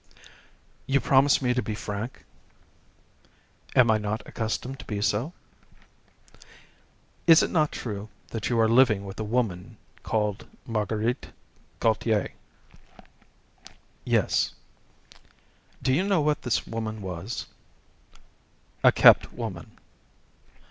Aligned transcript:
"You 0.87 0.99
promise 0.99 1.43
me 1.43 1.53
to 1.53 1.61
be 1.61 1.75
frank?" 1.75 2.25
"Am 3.75 3.91
I 3.91 3.99
not 3.99 4.25
accustomed 4.27 4.79
to 4.79 4.85
be 4.85 4.99
so?" 4.99 5.31
"Is 7.27 7.43
it 7.43 7.51
not 7.51 7.71
true 7.71 8.09
that 8.29 8.49
you 8.49 8.59
are 8.59 8.67
living 8.67 9.05
with 9.05 9.19
a 9.19 9.23
woman 9.23 9.77
called 10.01 10.47
Marguerite 10.65 11.27
Gautier?" 11.79 12.33
"Yes." 14.03 14.55
"Do 15.83 15.93
you 15.93 16.01
know 16.03 16.19
what 16.21 16.41
this 16.41 16.65
woman 16.65 17.03
was?" 17.03 17.45
"A 18.83 18.91
kept 18.91 19.31
woman." 19.31 19.77